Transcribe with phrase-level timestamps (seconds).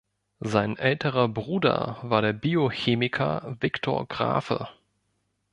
[0.39, 4.67] Sein älterer Bruder war der Biochemiker Viktor Grafe.